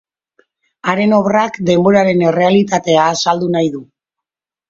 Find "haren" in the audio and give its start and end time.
0.93-1.11